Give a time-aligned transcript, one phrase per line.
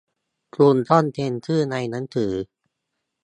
[0.55, 2.33] คุณต้องเซ็นชื่อในหนังสือ